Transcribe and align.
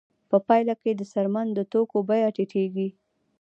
په 0.29 0.37
پایله 0.47 0.75
کې 0.81 0.91
د 0.95 1.01
څرمن 1.11 1.47
د 1.57 1.59
توکو 1.71 1.97
بیه 2.09 2.29
ټیټېږي 2.35 2.87